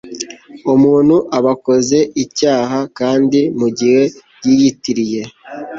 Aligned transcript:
Umuntu 0.73 1.15
aba 1.37 1.51
akoze 1.57 1.99
icyaha 2.23 2.79
kandi 2.97 3.39
mu 3.59 3.67
gihe 3.77 4.01
yiyitiriye 4.45 5.21